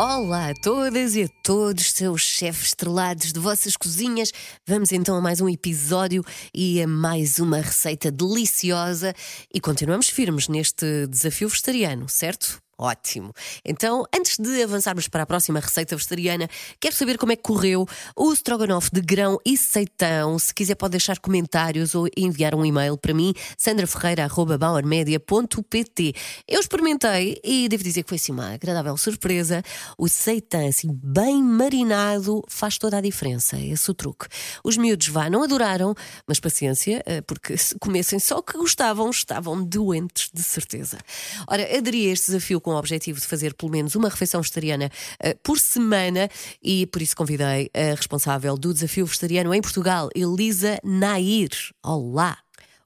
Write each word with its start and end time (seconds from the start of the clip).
Olá 0.00 0.50
a 0.50 0.54
todas 0.54 1.14
e 1.14 1.24
a 1.24 1.28
todos, 1.42 1.92
seus 1.92 2.22
chefes 2.22 2.68
estrelados 2.68 3.32
de 3.32 3.40
vossas 3.40 3.76
cozinhas. 3.76 4.32
Vamos 4.66 4.92
então 4.92 5.16
a 5.16 5.20
mais 5.20 5.40
um 5.40 5.48
episódio 5.48 6.24
e 6.54 6.80
a 6.80 6.86
mais 6.86 7.38
uma 7.38 7.58
receita 7.58 8.10
deliciosa. 8.10 9.12
E 9.52 9.60
continuamos 9.60 10.08
firmes 10.08 10.48
neste 10.48 11.06
desafio 11.08 11.48
vegetariano, 11.48 12.08
certo? 12.08 12.61
Ótimo. 12.78 13.32
Então, 13.64 14.04
antes 14.12 14.36
de 14.38 14.62
avançarmos 14.62 15.06
para 15.06 15.22
a 15.22 15.26
próxima 15.26 15.60
receita 15.60 15.94
vegetariana, 15.94 16.48
quero 16.80 16.96
saber 16.96 17.16
como 17.18 17.32
é 17.32 17.36
que 17.36 17.42
correu 17.42 17.86
o 18.16 18.32
strogonoff 18.32 18.90
de 18.90 19.00
grão 19.00 19.38
e 19.44 19.56
seitão. 19.56 20.36
Se 20.38 20.52
quiser, 20.54 20.74
pode 20.74 20.92
deixar 20.92 21.18
comentários 21.18 21.94
ou 21.94 22.08
enviar 22.16 22.54
um 22.54 22.64
e-mail 22.64 22.96
para 22.96 23.12
mim, 23.12 23.34
sandraferreira.bauermedia.pt. 23.58 26.14
Eu 26.48 26.60
experimentei 26.60 27.38
e 27.44 27.68
devo 27.68 27.84
dizer 27.84 28.02
que 28.02 28.08
foi 28.08 28.16
assim 28.16 28.32
uma 28.32 28.54
agradável 28.54 28.96
surpresa. 28.96 29.62
O 29.98 30.08
seitão, 30.08 30.66
assim, 30.66 30.98
bem 31.04 31.42
marinado, 31.42 32.42
faz 32.48 32.78
toda 32.78 32.96
a 32.96 33.00
diferença. 33.00 33.56
É 33.56 33.66
esse 33.66 33.90
o 33.90 33.94
truque. 33.94 34.26
Os 34.64 34.78
miúdos 34.78 35.08
vá, 35.08 35.28
não 35.28 35.42
adoraram, 35.42 35.94
mas 36.26 36.40
paciência, 36.40 37.02
eh, 37.04 37.20
porque 37.20 37.54
se 37.56 37.78
comessem 37.78 38.18
só 38.18 38.38
o 38.38 38.42
que 38.42 38.56
gostavam, 38.56 39.10
estavam 39.10 39.62
doentes, 39.62 40.30
de 40.32 40.42
certeza. 40.42 40.98
Ora, 41.46 41.62
aderi 41.76 42.08
a 42.08 42.12
este 42.12 42.28
desafio 42.28 42.61
com 42.62 42.70
o 42.70 42.78
objetivo 42.78 43.20
de 43.20 43.26
fazer 43.26 43.54
pelo 43.54 43.70
menos 43.70 43.94
uma 43.94 44.08
refeição 44.08 44.40
vegetariana 44.40 44.90
uh, 45.22 45.38
por 45.42 45.58
semana 45.58 46.28
e 46.62 46.86
por 46.86 47.02
isso 47.02 47.16
convidei 47.16 47.70
a 47.74 47.94
responsável 47.94 48.56
do 48.56 48.72
desafio 48.72 49.04
vegetariano 49.04 49.52
em 49.52 49.60
Portugal, 49.60 50.08
Elisa 50.14 50.78
Nair. 50.82 51.50
Olá! 51.82 52.38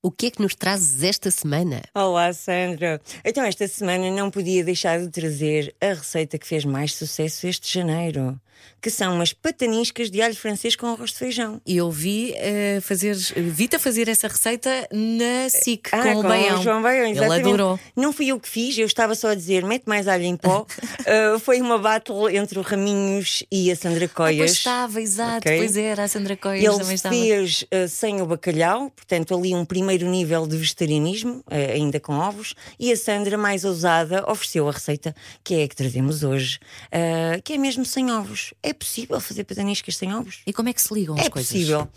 O 0.06 0.10
que 0.12 0.26
é 0.26 0.30
que 0.30 0.40
nos 0.40 0.54
trazes 0.54 1.02
esta 1.02 1.32
semana? 1.32 1.82
Olá, 1.92 2.32
Sandra. 2.32 3.00
Então, 3.24 3.42
esta 3.42 3.66
semana 3.66 4.08
não 4.08 4.30
podia 4.30 4.62
deixar 4.62 5.00
de 5.00 5.08
trazer 5.08 5.74
a 5.80 5.94
receita 5.94 6.38
que 6.38 6.46
fez 6.46 6.64
mais 6.64 6.94
sucesso 6.94 7.44
este 7.48 7.74
janeiro 7.74 8.40
que 8.80 8.90
são 8.90 9.14
umas 9.14 9.32
pataniscas 9.32 10.10
de 10.10 10.22
alho 10.22 10.36
francês 10.36 10.76
com 10.76 10.86
arroz 10.86 11.10
de 11.10 11.18
feijão. 11.18 11.60
E 11.66 11.76
eu 11.78 11.90
vi 11.90 12.34
uh, 12.34 12.80
fazer, 12.80 13.16
vi-te 13.16 13.76
a 13.76 13.78
fazer 13.78 14.08
essa 14.08 14.28
receita 14.28 14.70
na 14.92 15.48
SIC 15.48 15.88
ah, 15.92 16.02
com, 16.02 16.12
com 16.14 16.20
o 16.20 16.22
Baião. 16.22 16.60
O 16.60 16.62
João 16.62 16.82
Baião, 16.82 17.06
exatamente. 17.06 17.40
Ele 17.40 17.48
adorou. 17.48 17.80
Não 17.96 18.12
fui 18.12 18.28
eu 18.28 18.38
que 18.38 18.48
fiz, 18.48 18.78
eu 18.78 18.86
estava 18.86 19.14
só 19.14 19.28
a 19.28 19.34
dizer, 19.34 19.64
mete 19.64 19.86
mais 19.86 20.06
alho 20.06 20.24
em 20.24 20.36
pó. 20.36 20.60
uh, 20.64 21.38
foi 21.40 21.60
uma 21.60 21.78
battle 21.78 22.28
entre 22.30 22.58
o 22.58 22.62
Raminhos 22.62 23.42
e 23.50 23.70
a 23.70 23.76
Sandra 23.76 24.06
Coias. 24.08 24.36
Ah, 24.36 24.44
pois 24.44 24.52
estava, 24.52 25.02
exato, 25.02 25.38
okay. 25.38 25.58
pois 25.58 25.76
era, 25.76 26.04
a 26.04 26.08
Sandra 26.08 26.36
Coias 26.36 26.64
Ele 26.64 26.78
também 26.78 26.94
estava. 26.94 27.14
fez 27.14 27.62
uh, 27.62 27.88
sem 27.88 28.20
o 28.20 28.26
bacalhau, 28.26 28.90
portanto 28.90 29.34
ali 29.34 29.54
um 29.54 29.64
primeiro 29.64 29.95
nível 30.04 30.46
de 30.46 30.56
vegetarianismo, 30.56 31.42
ainda 31.72 31.98
com 31.98 32.18
ovos, 32.18 32.54
e 32.78 32.92
a 32.92 32.96
Sandra, 32.96 33.38
mais 33.38 33.64
ousada, 33.64 34.30
ofereceu 34.30 34.68
a 34.68 34.72
receita 34.72 35.14
que 35.42 35.54
é 35.54 35.64
a 35.64 35.68
que 35.68 35.76
trazemos 35.76 36.22
hoje, 36.22 36.58
que 37.44 37.54
é 37.54 37.58
mesmo 37.58 37.84
sem 37.84 38.10
ovos. 38.10 38.52
É 38.62 38.72
possível 38.72 39.20
fazer 39.20 39.44
pataniscas 39.44 39.96
sem 39.96 40.14
ovos. 40.14 40.42
E 40.46 40.52
como 40.52 40.68
é 40.68 40.72
que 40.72 40.82
se 40.82 40.92
ligam 40.92 41.14
as 41.14 41.26
é 41.26 41.30
coisas? 41.30 41.50
É 41.50 41.54
possível. 41.54 41.88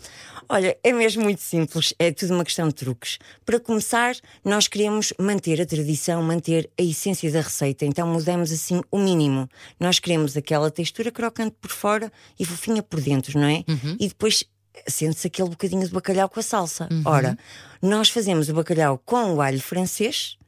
Olha, 0.48 0.76
é 0.82 0.92
mesmo 0.92 1.22
muito 1.22 1.40
simples, 1.40 1.94
é 1.98 2.10
tudo 2.10 2.34
uma 2.34 2.44
questão 2.44 2.66
de 2.66 2.74
truques. 2.74 3.18
Para 3.46 3.60
começar, 3.60 4.16
nós 4.44 4.66
queremos 4.66 5.12
manter 5.18 5.60
a 5.60 5.66
tradição, 5.66 6.22
manter 6.22 6.68
a 6.78 6.82
essência 6.82 7.30
da 7.30 7.40
receita, 7.40 7.84
então 7.84 8.08
mudamos 8.08 8.50
assim 8.50 8.80
o 8.90 8.98
mínimo. 8.98 9.48
Nós 9.78 10.00
queremos 10.00 10.36
aquela 10.36 10.70
textura 10.70 11.12
crocante 11.12 11.54
por 11.60 11.70
fora 11.70 12.12
e 12.38 12.44
fofinha 12.44 12.82
por 12.82 13.00
dentro, 13.00 13.38
não 13.38 13.46
é? 13.46 13.64
Uhum. 13.68 13.96
E 14.00 14.08
depois 14.08 14.44
sente-se 14.86 15.26
aquele 15.26 15.50
bocadinho 15.50 15.86
de 15.86 15.92
bacalhau 15.92 16.28
com 16.28 16.40
a 16.40 16.42
salsa. 16.42 16.88
Uhum. 16.90 17.02
Ora, 17.04 17.38
nós 17.80 18.08
fazemos 18.08 18.48
o 18.48 18.54
bacalhau 18.54 18.98
com 19.04 19.34
o 19.34 19.40
alho 19.40 19.60
francês, 19.60 20.38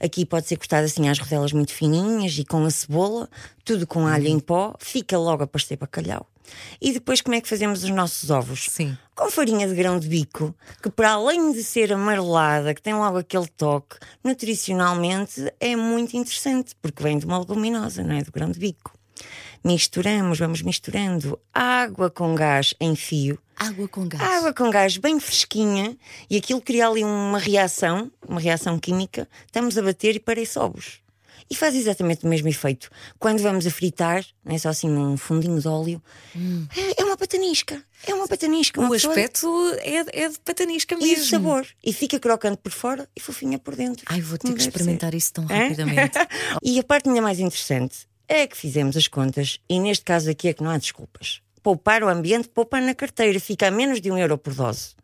Aqui 0.00 0.24
pode 0.24 0.46
ser 0.46 0.56
cortado 0.56 0.84
assim 0.84 1.08
às 1.08 1.18
rodelas 1.18 1.52
muito 1.52 1.72
fininhas 1.72 2.38
e 2.38 2.44
com 2.44 2.64
a 2.64 2.70
cebola, 2.70 3.28
tudo 3.64 3.84
com 3.84 4.06
alho 4.06 4.28
uhum. 4.28 4.36
em 4.36 4.38
pó, 4.38 4.74
fica 4.78 5.18
logo 5.18 5.42
a 5.42 5.46
parecer 5.46 5.76
bacalhau. 5.76 6.24
E 6.80 6.92
depois 6.92 7.20
como 7.20 7.34
é 7.34 7.40
que 7.40 7.48
fazemos 7.48 7.84
os 7.84 7.90
nossos 7.90 8.30
ovos? 8.30 8.66
Sim. 8.70 8.96
Com 9.14 9.30
farinha 9.30 9.66
de 9.66 9.74
grão 9.74 9.98
de 9.98 10.08
bico, 10.08 10.54
que 10.82 10.90
para 10.90 11.10
além 11.10 11.52
de 11.52 11.62
ser 11.62 11.92
amarelada, 11.92 12.72
que 12.72 12.80
tem 12.80 12.94
logo 12.94 13.18
aquele 13.18 13.48
toque, 13.48 13.96
nutricionalmente 14.24 15.52
é 15.60 15.76
muito 15.76 16.16
interessante, 16.16 16.74
porque 16.80 17.02
vem 17.02 17.18
de 17.18 17.26
uma 17.26 17.38
leguminosa, 17.38 18.02
não 18.02 18.14
é? 18.14 18.22
Do 18.22 18.32
grão 18.32 18.50
de 18.50 18.58
bico. 18.58 18.92
Misturamos, 19.64 20.38
vamos 20.38 20.62
misturando 20.62 21.38
água 21.52 22.10
com 22.10 22.34
gás 22.34 22.74
em 22.80 22.94
fio. 22.94 23.38
Água 23.56 23.88
com 23.88 24.06
gás. 24.06 24.22
Água 24.22 24.52
com 24.52 24.70
gás 24.70 24.96
bem 24.96 25.18
fresquinha 25.18 25.96
e 26.30 26.36
aquilo 26.36 26.60
cria 26.60 26.88
ali 26.88 27.02
uma 27.02 27.38
reação, 27.38 28.10
uma 28.26 28.40
reação 28.40 28.78
química. 28.78 29.28
Estamos 29.46 29.76
a 29.76 29.82
bater 29.82 30.14
e 30.14 30.20
parece 30.20 30.58
ovos. 30.58 31.00
E 31.50 31.54
faz 31.54 31.74
exatamente 31.74 32.24
o 32.24 32.28
mesmo 32.28 32.48
efeito. 32.48 32.90
Quando 33.18 33.40
vamos 33.40 33.66
a 33.66 33.70
fritar, 33.70 34.24
não 34.44 34.54
é 34.54 34.58
só 34.58 34.68
assim 34.68 34.90
um 34.90 35.16
fundinho 35.16 35.58
de 35.58 35.66
óleo, 35.66 36.02
hum. 36.36 36.66
é, 36.96 37.02
uma 37.02 37.16
patanisca. 37.16 37.82
É 38.06 38.14
uma 38.14 38.28
patanisca. 38.28 38.80
Uma 38.80 38.90
o 38.90 38.92
aspecto 38.92 39.48
é, 39.78 40.24
é, 40.24 40.28
de 40.28 40.38
patanisca 40.40 40.94
mesmo. 40.96 41.16
E 41.16 41.20
o 41.20 41.24
sabor. 41.24 41.66
E 41.82 41.92
fica 41.92 42.20
crocante 42.20 42.58
por 42.58 42.70
fora 42.70 43.08
e 43.16 43.20
fofinha 43.20 43.58
por 43.58 43.74
dentro. 43.74 44.04
Ai, 44.08 44.20
vou 44.20 44.36
ter 44.36 44.52
que 44.52 44.60
experimentar 44.60 45.10
ser. 45.12 45.16
isso 45.16 45.32
tão 45.32 45.46
rapidamente. 45.46 46.18
e 46.62 46.78
a 46.78 46.84
parte 46.84 47.08
ainda 47.08 47.22
mais 47.22 47.40
interessante 47.40 48.07
é 48.28 48.46
que 48.46 48.56
fizemos 48.56 48.96
as 48.96 49.08
contas 49.08 49.58
e 49.68 49.80
neste 49.80 50.04
caso 50.04 50.30
aqui 50.30 50.48
é 50.48 50.52
que 50.52 50.62
não 50.62 50.70
há 50.70 50.78
desculpas. 50.78 51.40
Poupar 51.62 52.04
o 52.04 52.08
ambiente, 52.08 52.48
poupar 52.48 52.82
na 52.82 52.94
carteira, 52.94 53.40
fica 53.40 53.68
a 53.68 53.70
menos 53.70 54.00
de 54.00 54.10
um 54.10 54.18
euro 54.18 54.36
por 54.38 54.54
dose. 54.54 54.94